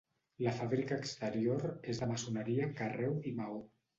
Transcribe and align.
La 0.45 0.53
fàbrica 0.59 0.95
exterior 1.01 1.67
és 1.93 2.01
de 2.03 2.09
maçoneria, 2.13 2.71
carreu, 2.83 3.15
i 3.33 3.37
maó. 3.43 3.63